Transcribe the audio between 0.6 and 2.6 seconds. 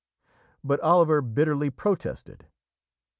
But Oliver bitterly protested.